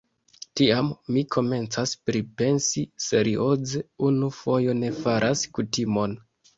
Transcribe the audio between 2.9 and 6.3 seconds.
serioze: unu fojo ne faras kutimon.